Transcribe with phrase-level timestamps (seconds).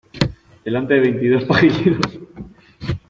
[0.65, 2.19] delante de veintidós pajilleros.